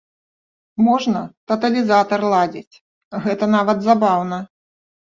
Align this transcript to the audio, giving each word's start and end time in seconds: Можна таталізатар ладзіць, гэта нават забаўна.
Можна 0.87 1.21
таталізатар 1.51 2.21
ладзіць, 2.33 2.79
гэта 3.29 3.55
нават 3.61 3.89
забаўна. 3.93 4.37